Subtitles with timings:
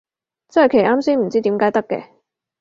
[0.49, 2.03] 真係奇，啱先唔知點解得嘅